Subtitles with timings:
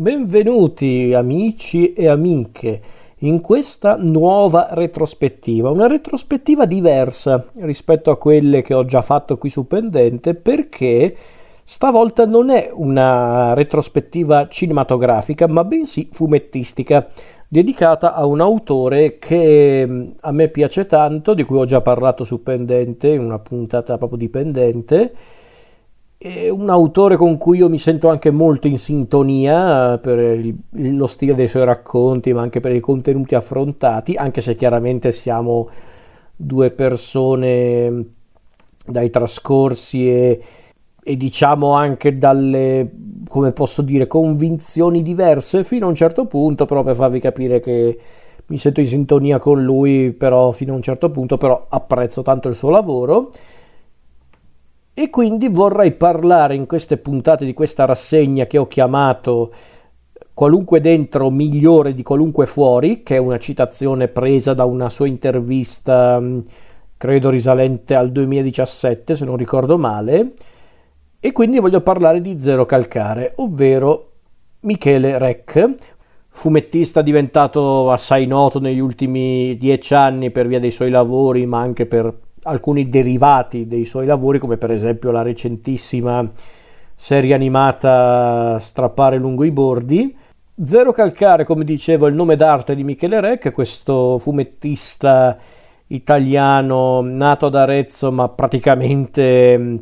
[0.00, 2.80] Benvenuti amici e amiche
[3.18, 9.50] in questa nuova retrospettiva, una retrospettiva diversa rispetto a quelle che ho già fatto qui
[9.50, 11.14] su Pendente perché
[11.62, 17.06] stavolta non è una retrospettiva cinematografica ma bensì fumettistica
[17.46, 22.24] dedicata a un autore che mm, a me piace tanto, di cui ho già parlato
[22.24, 25.12] su Pendente, in una puntata proprio di Pendente
[26.22, 30.54] è un autore con cui io mi sento anche molto in sintonia per il,
[30.94, 35.70] lo stile dei suoi racconti, ma anche per i contenuti affrontati, anche se chiaramente siamo
[36.36, 38.04] due persone
[38.84, 40.42] dai trascorsi e,
[41.02, 42.90] e diciamo anche dalle,
[43.26, 47.98] come posso dire, convinzioni diverse fino a un certo punto, però per farvi capire che
[48.44, 52.48] mi sento in sintonia con lui, però fino a un certo punto, però apprezzo tanto
[52.48, 53.30] il suo lavoro.
[55.00, 59.50] E quindi vorrei parlare in queste puntate di questa rassegna che ho chiamato
[60.34, 66.20] Qualunque dentro migliore di qualunque fuori, che è una citazione presa da una sua intervista,
[66.20, 66.38] mm,
[66.98, 70.32] credo risalente al 2017, se non ricordo male.
[71.18, 74.10] E quindi voglio parlare di Zero Calcare, ovvero
[74.60, 75.74] Michele Rec,
[76.28, 81.86] fumettista diventato assai noto negli ultimi dieci anni per via dei suoi lavori, ma anche
[81.86, 82.14] per
[82.44, 86.28] alcuni derivati dei suoi lavori, come per esempio la recentissima
[86.94, 90.16] serie animata Strappare lungo i bordi.
[90.62, 95.36] Zero Calcare, come dicevo, è il nome d'arte di Michele Rec, questo fumettista
[95.86, 99.80] italiano nato ad Arezzo, ma praticamente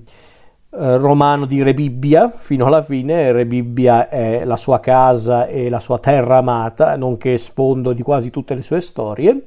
[0.71, 3.33] eh, romano di Rebibbia fino alla fine.
[3.33, 8.55] Rebibbia è la sua casa e la sua terra amata, nonché sfondo di quasi tutte
[8.55, 9.43] le sue storie.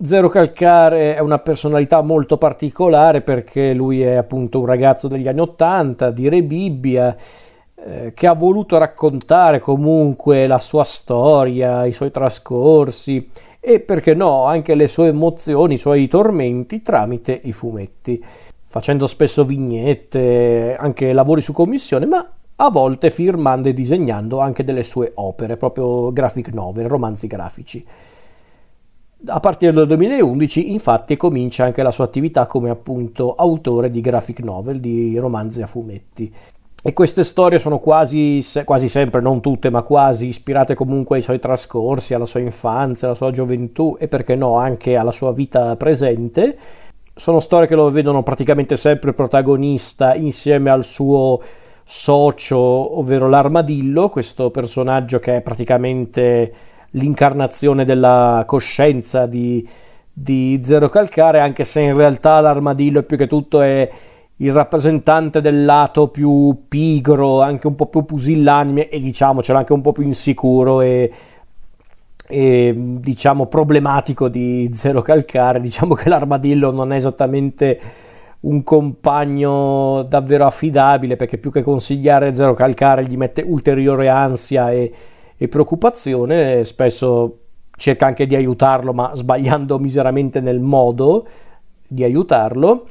[0.00, 5.40] Zero Calcare è una personalità molto particolare perché lui è appunto un ragazzo degli anni
[5.40, 7.16] Ottanta di Rebibbia
[7.74, 13.28] eh, che ha voluto raccontare comunque la sua storia, i suoi trascorsi
[13.60, 18.22] e perché no anche le sue emozioni, i suoi tormenti tramite i fumetti,
[18.64, 24.82] facendo spesso vignette, anche lavori su commissione, ma a volte firmando e disegnando anche delle
[24.82, 27.86] sue opere, proprio graphic novel, romanzi grafici.
[29.26, 34.40] A partire dal 2011 infatti comincia anche la sua attività come appunto autore di graphic
[34.40, 36.32] novel, di romanzi a fumetti.
[36.82, 41.38] E queste storie sono quasi, quasi sempre, non tutte, ma quasi ispirate comunque ai suoi
[41.38, 46.58] trascorsi, alla sua infanzia, alla sua gioventù e perché no anche alla sua vita presente.
[47.14, 51.40] Sono storie che lo vedono praticamente sempre protagonista insieme al suo
[51.84, 52.58] socio,
[52.98, 56.52] ovvero l'armadillo, questo personaggio che è praticamente
[56.92, 59.66] l'incarnazione della coscienza di,
[60.12, 63.88] di Zero Calcare, anche se in realtà l'armadillo più che tutto è
[64.36, 69.80] il rappresentante del lato più pigro, anche un po' più pusillanime e diciamocelo anche un
[69.80, 71.12] po' più insicuro e,
[72.26, 75.60] e diciamo problematico di Zero Calcare.
[75.60, 77.80] Diciamo che l'armadillo non è esattamente
[78.40, 84.92] un compagno davvero affidabile perché più che consigliare Zero Calcare gli mette ulteriore ansia e
[85.42, 87.38] e preoccupazione, spesso
[87.76, 91.26] cerca anche di aiutarlo, ma sbagliando miseramente nel modo
[91.84, 92.84] di aiutarlo.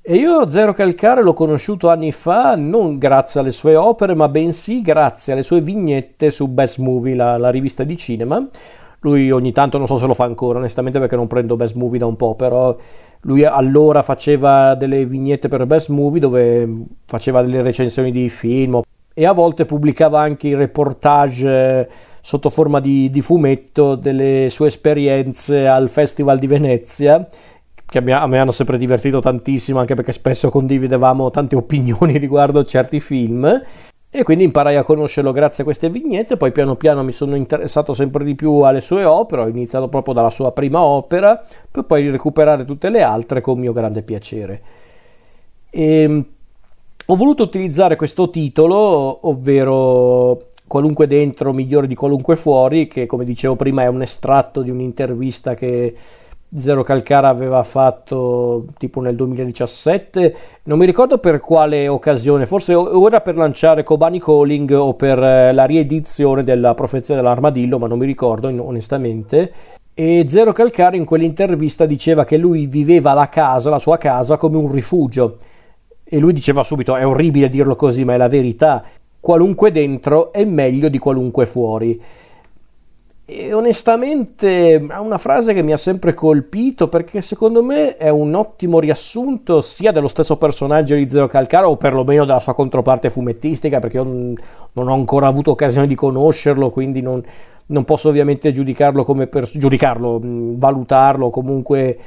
[0.00, 4.82] E io Zero Calcare l'ho conosciuto anni fa non grazie alle sue opere, ma bensì
[4.82, 8.48] grazie alle sue vignette su Best Movie, la, la rivista di cinema.
[8.98, 12.00] Lui ogni tanto, non so se lo fa ancora, onestamente perché non prendo Best Movie
[12.00, 12.76] da un po', però
[13.20, 16.68] lui allora faceva delle vignette per Best Movie dove
[17.04, 18.82] faceva delle recensioni di film
[19.14, 21.88] e a volte pubblicava anche i reportage eh,
[22.20, 27.28] sotto forma di, di fumetto delle sue esperienze al Festival di Venezia
[27.92, 32.64] che a me, a hanno sempre divertito tantissimo anche perché spesso condividevamo tante opinioni riguardo
[32.64, 33.62] certi film.
[34.14, 36.36] E quindi imparai a conoscerlo grazie a queste vignette.
[36.36, 39.42] Poi piano piano mi sono interessato sempre di più alle sue opere.
[39.42, 43.72] Ho iniziato proprio dalla sua prima opera per poi recuperare tutte le altre con mio
[43.72, 44.62] grande piacere.
[45.70, 46.26] E ehm,
[47.06, 53.56] ho voluto utilizzare questo titolo, ovvero qualunque dentro migliore di qualunque fuori, che come dicevo
[53.56, 55.94] prima è un estratto di un'intervista che
[56.54, 63.20] Zero Calcara aveva fatto tipo nel 2017, non mi ricordo per quale occasione, forse ora
[63.20, 68.06] per lanciare Kobani Calling o per eh, la riedizione della Profezia dell'Armadillo, ma non mi
[68.06, 69.52] ricordo onestamente.
[69.94, 74.56] E Zero Calcara in quell'intervista diceva che lui viveva la casa, la sua casa, come
[74.56, 75.36] un rifugio
[76.14, 78.84] e lui diceva subito, è orribile dirlo così, ma è la verità,
[79.18, 81.98] qualunque dentro è meglio di qualunque fuori.
[83.24, 88.34] E onestamente è una frase che mi ha sempre colpito perché secondo me è un
[88.34, 93.78] ottimo riassunto sia dello stesso personaggio di Zero Calcaro o perlomeno della sua controparte fumettistica
[93.78, 97.24] perché io non ho ancora avuto occasione di conoscerlo quindi non,
[97.66, 101.98] non posso ovviamente giudicarlo come per, giudicarlo, valutarlo comunque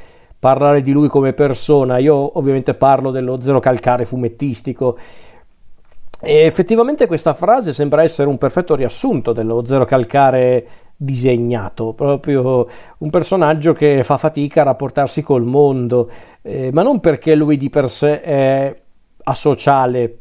[0.45, 1.97] parlare di lui come persona.
[1.97, 4.95] Io ovviamente parlo dello Zero Calcare fumettistico
[6.21, 12.67] e effettivamente questa frase sembra essere un perfetto riassunto dello Zero Calcare disegnato, proprio
[12.99, 16.11] un personaggio che fa fatica a rapportarsi col mondo,
[16.43, 18.81] eh, ma non perché lui di per sé è
[19.23, 20.19] asociale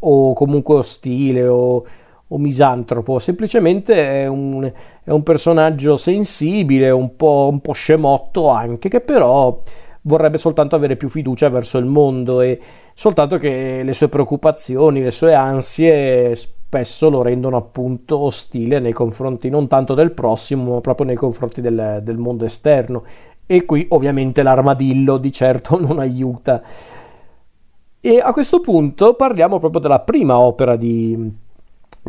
[0.00, 1.84] o comunque ostile o,
[2.28, 4.70] o misantropo, semplicemente è un,
[5.02, 9.60] è un, personaggio sensibile, un po', un po' scemotto anche, che però
[10.02, 12.58] vorrebbe soltanto avere più fiducia verso il mondo e
[12.94, 19.48] soltanto che le sue preoccupazioni, le sue ansie spesso lo rendono appunto ostile nei confronti
[19.48, 23.04] non tanto del prossimo, ma proprio nei confronti del, del mondo esterno.
[23.46, 26.62] E qui ovviamente l'armadillo di certo non aiuta.
[28.00, 31.30] E a questo punto parliamo proprio della prima opera di,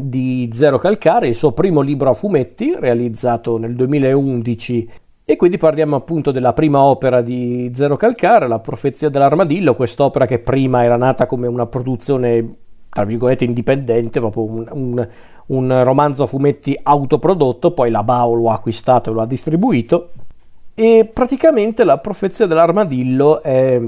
[0.02, 4.90] di Zero Calcare, il suo primo libro a fumetti realizzato nel 2011
[5.24, 10.40] e quindi parliamo appunto della prima opera di Zero Calcare, La profezia dell'armadillo, quest'opera che
[10.40, 12.56] prima era nata come una produzione
[12.90, 15.08] tra virgolette indipendente, proprio un, un,
[15.46, 20.10] un romanzo a fumetti autoprodotto, poi la Bao lo ha acquistato e lo ha distribuito.
[20.74, 23.80] E praticamente la profezia dell'armadillo è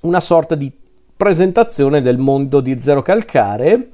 [0.00, 0.70] una sorta di
[1.16, 3.88] presentazione del mondo di Zero Calcare,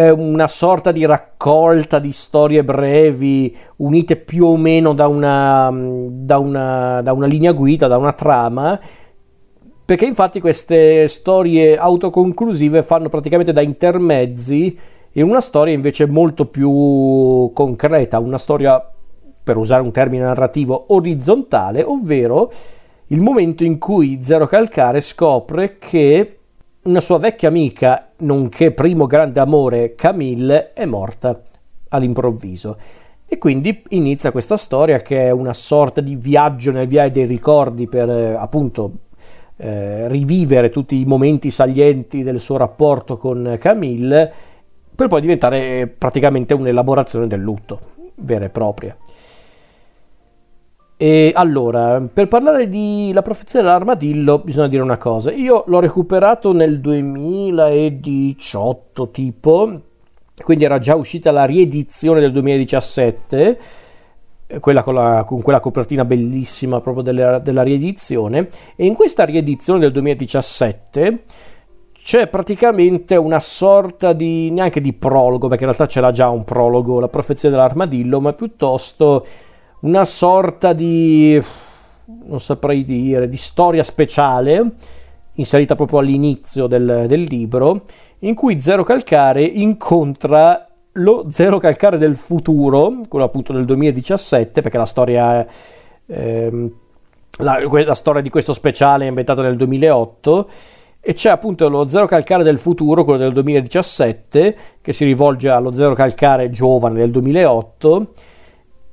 [0.00, 7.00] una sorta di raccolta di storie brevi unite più o meno da una, da una,
[7.02, 8.78] da una linea guida, da una trama
[9.86, 14.76] perché infatti queste storie autoconclusive fanno praticamente da intermezzi
[15.12, 18.84] in una storia invece molto più concreta, una storia,
[19.44, 22.50] per usare un termine narrativo, orizzontale, ovvero
[23.06, 26.35] il momento in cui Zero Calcare scopre che
[26.86, 31.40] una sua vecchia amica, nonché primo grande amore, Camille, è morta
[31.88, 32.78] all'improvviso.
[33.26, 37.88] E quindi inizia questa storia che è una sorta di viaggio nel viaggio dei ricordi
[37.88, 38.92] per appunto
[39.56, 44.32] eh, rivivere tutti i momenti salienti del suo rapporto con Camille
[44.94, 47.80] per poi diventare praticamente un'elaborazione del lutto
[48.14, 48.96] vera e propria.
[50.98, 55.30] E allora, per parlare di La profezia dell'armadillo bisogna dire una cosa.
[55.30, 59.80] Io l'ho recuperato nel 2018 tipo,
[60.42, 63.58] quindi era già uscita la riedizione del 2017
[64.60, 69.80] quella con, la, con, quella copertina bellissima proprio delle, della riedizione e in questa riedizione
[69.80, 71.24] del 2017
[71.92, 77.00] c'è praticamente una sorta di neanche di prologo perché in realtà c'era già un prologo
[77.00, 79.26] la profezia dell'armadillo ma piuttosto
[79.80, 81.40] una sorta di
[82.26, 84.72] non saprei dire di storia speciale
[85.34, 87.82] inserita proprio all'inizio del, del libro
[88.20, 90.66] in cui Zero Calcare incontra
[90.98, 95.46] lo Zero Calcare del futuro, quello appunto del 2017, perché la storia.
[96.06, 96.72] Ehm,
[97.40, 100.48] la, la, storia di questo speciale è inventata nel 2008
[101.02, 105.70] e c'è appunto lo Zero Calcare del futuro, quello del 2017, che si rivolge allo
[105.70, 108.12] Zero Calcare giovane del 2008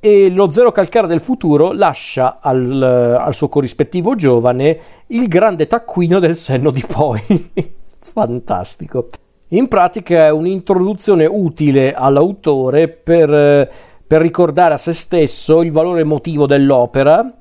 [0.04, 2.82] e lo Zero Calcare del futuro lascia al,
[3.18, 7.22] al suo corrispettivo giovane il grande taccuino del senno di poi.
[8.00, 9.06] Fantastico.
[9.48, 13.70] In pratica è un'introduzione utile all'autore per,
[14.06, 17.38] per ricordare a se stesso il valore emotivo dell'opera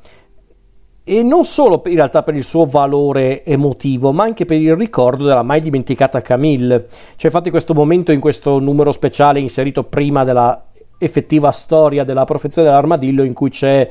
[1.03, 5.25] e non solo in realtà per il suo valore emotivo, ma anche per il ricordo
[5.25, 6.87] della mai dimenticata Camille.
[7.17, 10.67] C'è infatti questo momento in questo numero speciale inserito prima della
[10.97, 13.89] effettiva storia della profezia dell'armadillo in cui c'è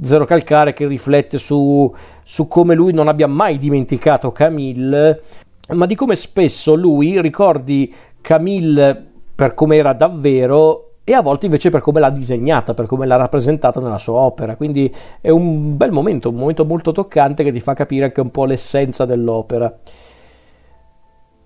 [0.00, 5.20] Zero Calcare che riflette su, su come lui non abbia mai dimenticato Camille
[5.68, 11.68] ma di come spesso lui ricordi Camille per come era davvero e a volte invece
[11.68, 14.56] per come l'ha disegnata, per come l'ha rappresentata nella sua opera.
[14.56, 18.30] Quindi è un bel momento, un momento molto toccante che ti fa capire anche un
[18.30, 19.72] po' l'essenza dell'opera.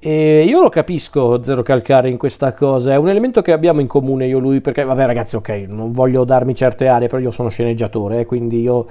[0.00, 3.88] E io lo capisco Zero Calcare in questa cosa, è un elemento che abbiamo in
[3.88, 7.32] comune io e lui, perché vabbè ragazzi, ok, non voglio darmi certe aree, però io
[7.32, 8.86] sono sceneggiatore, eh, quindi io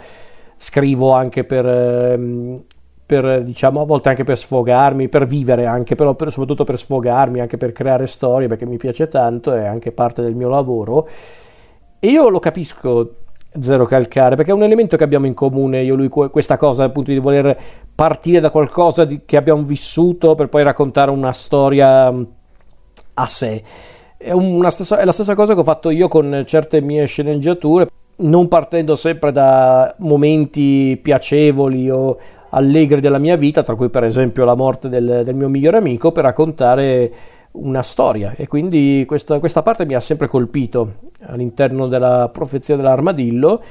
[0.58, 2.62] scrivo anche per, ehm,
[3.06, 7.40] per, diciamo, a volte anche per sfogarmi, per vivere anche, però per, soprattutto per sfogarmi,
[7.40, 11.08] anche per creare storie, perché mi piace tanto, è anche parte del mio lavoro.
[12.00, 13.27] E io lo capisco
[13.60, 17.12] Zero Calcare, perché è un elemento che abbiamo in comune, io lui, questa cosa appunto
[17.12, 17.58] di voler
[17.96, 23.64] partire da qualcosa di, che abbiamo vissuto per poi raccontare una storia a sé.
[24.18, 24.32] È,
[24.70, 27.88] stessa, è la stessa cosa che ho fatto io con certe mie sceneggiature,
[28.18, 32.18] non partendo sempre da momenti piacevoli o
[32.50, 36.12] allegri della mia vita, tra cui per esempio la morte del, del mio migliore amico,
[36.12, 37.12] per raccontare
[37.60, 38.34] una storia.
[38.36, 43.62] E quindi questa, questa, parte mi ha sempre colpito all'interno della profezia dell'armadillo.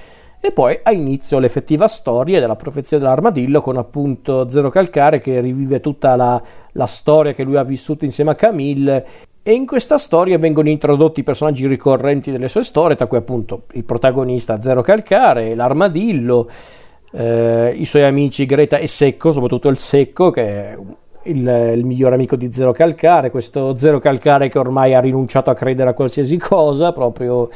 [0.41, 5.81] E poi ha inizio l'effettiva storia della profezia dell'armadillo con appunto Zero Calcare che rivive
[5.81, 6.41] tutta la,
[6.73, 9.07] la storia che lui ha vissuto insieme a Camille.
[9.43, 13.63] E in questa storia vengono introdotti i personaggi ricorrenti delle sue storie, tra cui appunto
[13.73, 16.49] il protagonista Zero Calcare, l'armadillo,
[17.13, 20.77] eh, i suoi amici Greta e Secco, soprattutto il Secco, che è
[21.27, 25.55] il, il miglior amico di Zero Calcare, questo Zero Calcare che ormai ha rinunciato a
[25.55, 27.49] credere a qualsiasi cosa, proprio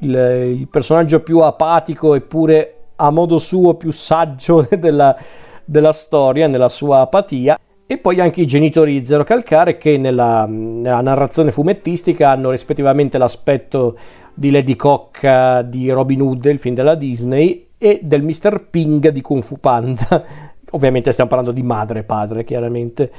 [0.00, 5.16] il, il personaggio più apatico eppure a modo suo più saggio della,
[5.64, 7.58] della storia, nella sua apatia
[7.90, 13.16] e poi anche i genitori di Zero Calcare che nella, nella, narrazione fumettistica hanno rispettivamente
[13.16, 13.96] l'aspetto
[14.34, 18.66] di Lady Cocca di Robin Hood, il film della Disney, e del Mr.
[18.68, 20.22] Ping di Kung Fu Panda.
[20.72, 23.10] Ovviamente stiamo parlando di madre e padre, chiaramente.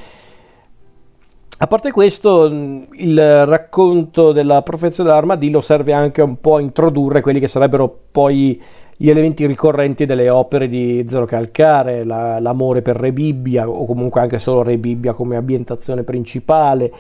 [1.62, 7.42] A parte questo, il racconto della profezia dell'armadillo serve anche un po' a introdurre quelli
[7.42, 8.62] che sarebbero poi
[8.96, 14.22] gli elementi ricorrenti delle opere di Zero Calcare, la, l'amore per Re Bibbia o comunque
[14.22, 16.92] anche solo Re Bibbia come ambientazione principale,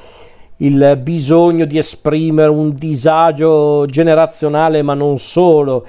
[0.58, 5.86] il bisogno di esprimere un disagio generazionale ma non solo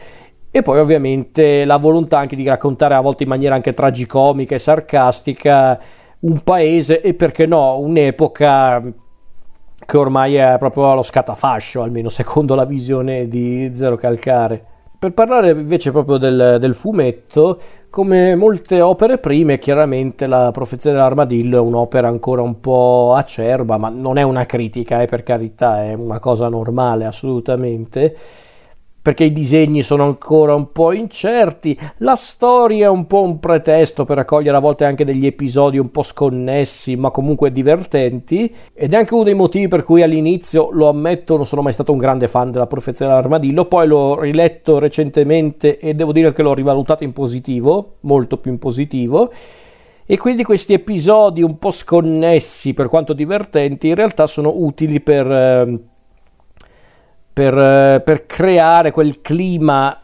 [0.51, 4.59] e poi ovviamente la volontà anche di raccontare a volte in maniera anche tragicomica e
[4.59, 5.79] sarcastica
[6.21, 8.83] un paese e perché no un'epoca
[9.87, 14.65] che ormai è proprio allo scatafascio almeno secondo la visione di Zero Calcare.
[14.99, 21.57] Per parlare invece proprio del, del, fumetto, come molte opere prime, chiaramente la Profezia dell'Armadillo
[21.57, 25.95] è un'opera ancora un po' acerba, ma non è una critica, eh, per carità, è
[25.95, 28.15] una cosa normale assolutamente
[29.03, 34.05] perché i disegni sono ancora un po' incerti, la storia è un po' un pretesto
[34.05, 38.97] per raccogliere a volte anche degli episodi un po' sconnessi ma comunque divertenti ed è
[38.97, 42.29] anche uno dei motivi per cui all'inizio, lo ammetto, non sono mai stato un grande
[42.29, 47.13] fan della profezia dell'armadillo, poi l'ho riletto recentemente e devo dire che l'ho rivalutato in
[47.13, 49.31] positivo, molto più in positivo.
[50.11, 55.31] E quindi questi episodi un po' sconnessi, per quanto divertenti, in realtà sono utili per,
[55.31, 55.79] eh,
[57.41, 59.99] per, eh, per creare quel clima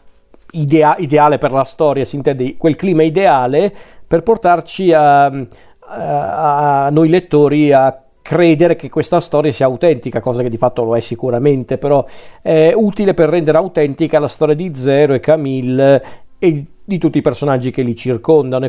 [0.52, 3.70] idea- ideale per la storia, si intende quel clima ideale
[4.06, 10.42] per portarci a, a, a noi lettori a credere che questa storia sia autentica, cosa
[10.42, 12.06] che di fatto lo è sicuramente, però
[12.40, 16.04] è utile per rendere autentica la storia di Zero e Camille
[16.38, 18.66] e di tutti i personaggi che li circondano.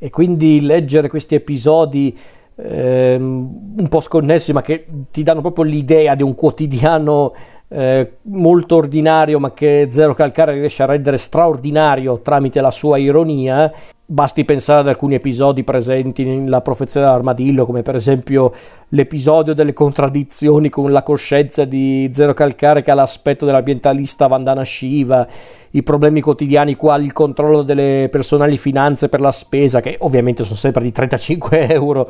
[0.00, 2.18] E quindi leggere questi episodi
[2.56, 7.34] ehm, un po' sconnessi, ma che ti danno proprio l'idea di un quotidiano
[7.72, 13.72] eh, molto ordinario ma che Zero Calcare riesce a rendere straordinario tramite la sua ironia.
[14.04, 18.52] Basti pensare ad alcuni episodi presenti nella profezia dell'armadillo, come per esempio
[18.88, 25.24] l'episodio delle contraddizioni con la coscienza di Zero Calcare che ha l'aspetto dell'ambientalista Vandana Shiva,
[25.70, 30.56] i problemi quotidiani quali il controllo delle personali finanze per la spesa, che ovviamente sono
[30.56, 32.08] sempre di 35 euro.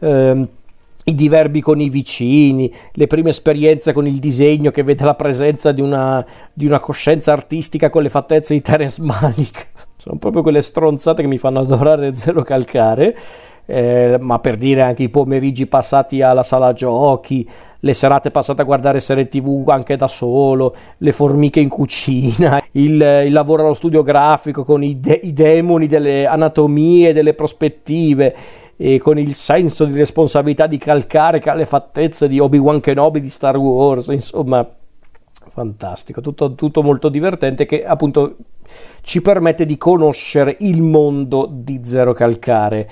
[0.00, 0.48] Eh,
[1.08, 5.72] i diverbi con i vicini, le prime esperienze con il disegno che vede la presenza
[5.72, 9.68] di una, di una coscienza artistica con le fattezze di Terence Malick.
[9.96, 13.16] Sono proprio quelle stronzate che mi fanno adorare Zero Calcare.
[13.70, 17.46] Eh, ma per dire anche i pomeriggi passati alla sala giochi,
[17.80, 23.24] le serate passate a guardare serie tv anche da solo, le formiche in cucina, il,
[23.26, 28.34] il lavoro allo studio grafico con i, de- i demoni delle anatomie, delle prospettive
[28.80, 33.56] e con il senso di responsabilità di calcare le fattezze di Obi-Wan Kenobi di Star
[33.56, 34.64] Wars, insomma,
[35.48, 38.36] fantastico, tutto, tutto molto divertente che appunto
[39.02, 42.88] ci permette di conoscere il mondo di Zero Calcare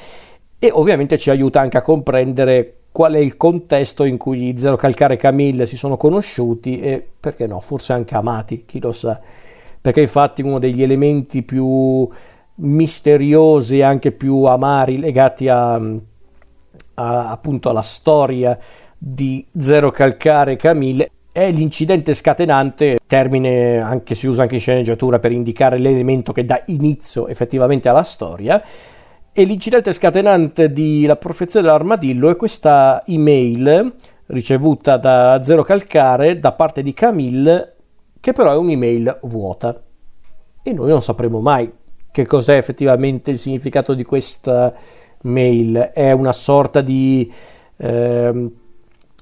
[0.58, 5.14] e ovviamente ci aiuta anche a comprendere qual è il contesto in cui Zero Calcare
[5.14, 9.20] e Camille si sono conosciuti e perché no, forse anche amati, chi lo sa.
[9.80, 12.08] Perché infatti uno degli elementi più
[12.56, 18.58] misteriosi e anche più amari legati a, a, appunto alla storia
[18.98, 25.18] di Zero Calcare e Camille è l'incidente scatenante, termine anche si usa anche in sceneggiatura
[25.18, 28.62] per indicare l'elemento che dà inizio effettivamente alla storia.
[29.34, 33.94] E l'incidente scatenante di La profezia dell'armadillo è questa email
[34.28, 37.74] ricevuta da Zero Calcare da parte di Camille,
[38.18, 39.78] che però è un'email vuota.
[40.62, 41.70] E noi non sapremo mai
[42.16, 44.72] che cos'è effettivamente il significato di questa
[45.24, 45.90] mail.
[45.92, 47.30] È una sorta di
[47.76, 48.52] eh,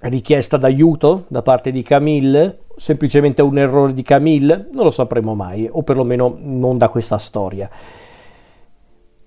[0.02, 5.68] richiesta d'aiuto da parte di Camille, semplicemente un errore di Camille, non lo sapremo mai,
[5.68, 7.68] o perlomeno non da questa storia.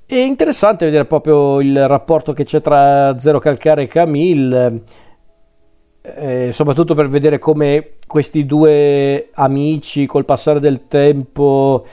[0.06, 4.84] È interessante vedere proprio il rapporto che c'è tra Zero Calcare e Camille,
[6.02, 11.84] eh, soprattutto per vedere come questi due amici col passare del tempo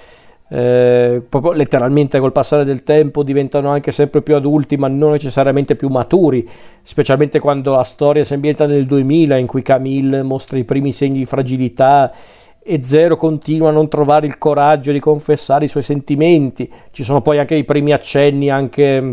[0.49, 5.75] eh, proprio letteralmente col passare del tempo diventano anche sempre più adulti ma non necessariamente
[5.75, 6.47] più maturi
[6.83, 11.19] specialmente quando la storia si ambienta nel 2000 in cui Camille mostra i primi segni
[11.19, 12.13] di fragilità
[12.67, 16.73] e Zero continua a non trovare il coraggio di confessare i suoi sentimenti.
[16.91, 19.13] Ci sono poi anche i primi accenni anche mm,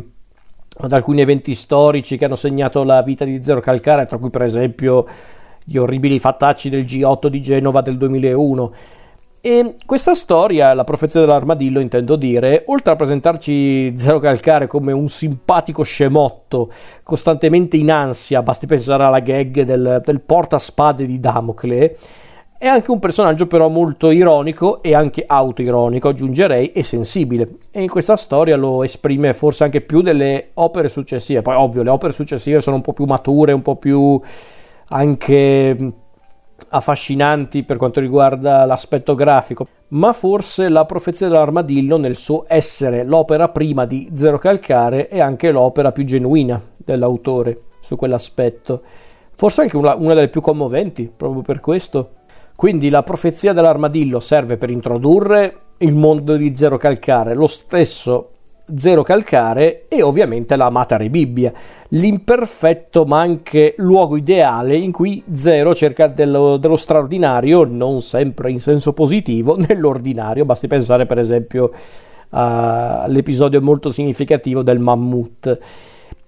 [0.77, 4.43] ad alcuni eventi storici che hanno segnato la vita di Zero Calcare tra cui per
[4.43, 5.05] esempio
[5.65, 8.73] gli orribili fattacci del G8 di Genova del 2001
[9.41, 15.07] e questa storia, la profezia dell'armadillo, intendo dire, oltre a presentarci Zero Calcare come un
[15.07, 16.71] simpatico scemotto
[17.01, 21.97] costantemente in ansia, basti pensare alla gag del, del portaspade di Damocle,
[22.61, 27.55] è anche un personaggio però molto ironico e anche autoironico, aggiungerei, e sensibile.
[27.71, 31.41] E in questa storia lo esprime forse anche più delle opere successive.
[31.41, 34.21] Poi ovvio, le opere successive sono un po' più mature, un po' più
[34.89, 35.93] anche
[36.69, 43.49] affascinanti per quanto riguarda l'aspetto grafico, ma forse la profezia dell'armadillo nel suo essere l'opera
[43.49, 48.81] prima di Zero Calcare è anche l'opera più genuina dell'autore su quell'aspetto.
[49.35, 52.11] Forse anche una, una delle più commoventi, proprio per questo.
[52.55, 58.33] Quindi la profezia dell'armadillo serve per introdurre il mondo di Zero Calcare, lo stesso
[58.75, 61.51] zero calcare e ovviamente la Mater Bibbia,
[61.89, 68.59] l'imperfetto ma anche luogo ideale in cui Zero cerca dello, dello, straordinario, non sempre in
[68.59, 70.45] senso positivo, nell'ordinario.
[70.45, 71.71] Basti pensare per esempio
[72.29, 75.59] all'episodio molto significativo del mammut.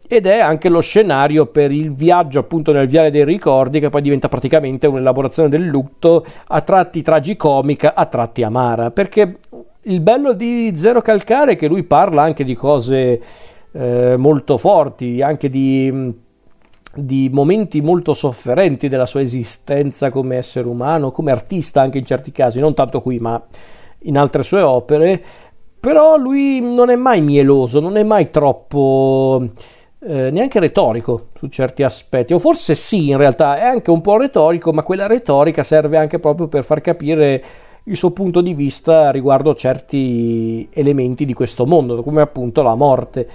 [0.05, 4.01] Ed è anche lo scenario per il viaggio appunto nel viale dei ricordi che poi
[4.01, 9.37] diventa praticamente un'elaborazione del lutto a tratti tragicomica, a tratti amara, perché
[9.83, 13.21] il bello di Zero Calcare è che lui parla anche di cose
[13.71, 16.13] eh, molto forti, anche di,
[16.95, 22.31] di, momenti molto sofferenti della sua esistenza come essere umano, come artista anche in certi
[22.31, 23.41] casi, non tanto qui ma
[24.05, 25.21] in altre sue opere,
[25.79, 29.49] però lui non è mai mieloso, non è mai troppo...
[30.05, 34.17] Eh, neanche retorico su certi aspetti, o forse sì, in realtà è anche un po'
[34.17, 37.41] retorico, ma quella retorica serve anche proprio per far capire
[37.85, 43.27] il suo punto di vista riguardo certi elementi di questo mondo, come appunto la morte.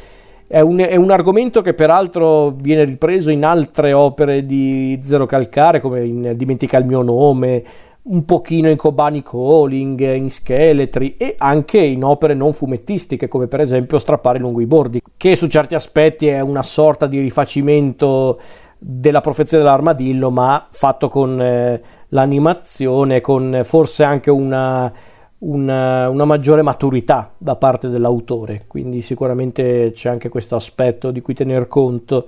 [0.47, 5.81] È un, è un, argomento che peraltro viene ripreso in altre opere di Zero Calcare,
[5.81, 7.63] come in Dimentica il mio nome,
[8.05, 13.61] un pochino in Kobani Calling, in Scheletri e anche in opere non fumettistiche, come per
[13.61, 18.41] esempio Strappare lungo i bordi, che su certi aspetti è una sorta di rifacimento
[18.79, 24.92] della profezia dell'armadillo, ma fatto con eh, l'animazione, con forse anche una,
[25.38, 28.64] una, una, maggiore maturità da parte dell'autore.
[28.66, 32.27] Quindi sicuramente c'è anche questo aspetto di cui tener conto.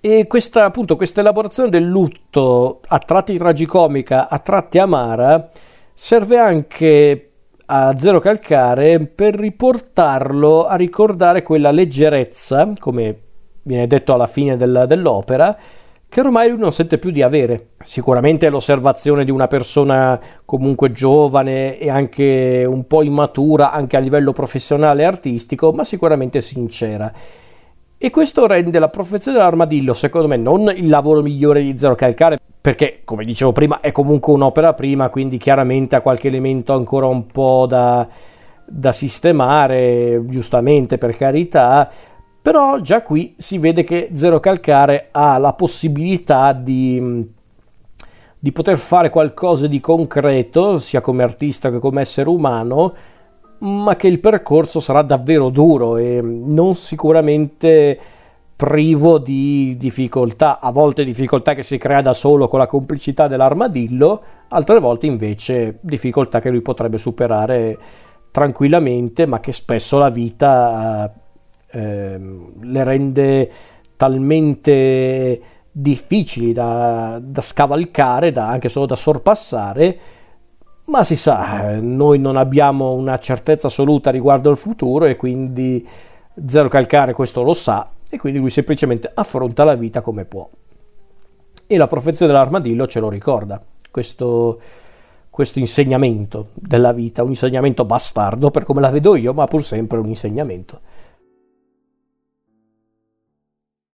[0.00, 5.48] E questa, appunto, questa elaborazione del lutto a tratti tragicomica, a tratti amara,
[5.92, 7.30] serve anche
[7.66, 13.20] a Zero Calcare per riportarlo a ricordare quella leggerezza, come
[13.62, 15.56] viene detto alla fine del, dell'opera,
[16.08, 17.70] che ormai lui non sente più di avere.
[17.82, 24.32] Sicuramente l'osservazione di una persona comunque giovane e anche un po' immatura, anche a livello
[24.32, 27.12] professionale e artistico, ma sicuramente sincera.
[27.98, 32.38] E questo rende la profezia dell'armadillo, secondo me, non il lavoro migliore di Zero Calcare,
[32.60, 37.26] perché, come dicevo prima, è comunque un'opera prima, quindi chiaramente ha qualche elemento ancora un
[37.26, 38.06] po' da,
[38.66, 41.90] da sistemare, giustamente per carità,
[42.46, 47.28] però già qui si vede che Zero Calcare ha la possibilità di,
[48.38, 52.94] di poter fare qualcosa di concreto, sia come artista che come essere umano,
[53.58, 57.98] ma che il percorso sarà davvero duro e non sicuramente
[58.54, 64.22] privo di difficoltà, a volte difficoltà che si crea da solo con la complicità dell'armadillo,
[64.50, 67.76] altre volte invece difficoltà che lui potrebbe superare
[68.30, 71.12] tranquillamente, ma che spesso la vita
[71.70, 72.18] eh,
[72.60, 73.50] le rende
[73.96, 79.98] talmente difficili da, da scavalcare, da, anche solo da sorpassare,
[80.86, 85.86] ma si sa, noi non abbiamo una certezza assoluta riguardo al futuro e quindi
[86.46, 90.48] Zero Calcare questo lo sa e quindi lui semplicemente affronta la vita come può.
[91.66, 94.60] E la profezia dell'armadillo ce lo ricorda, questo,
[95.28, 99.98] questo insegnamento della vita, un insegnamento bastardo per come la vedo io, ma pur sempre
[99.98, 100.80] un insegnamento.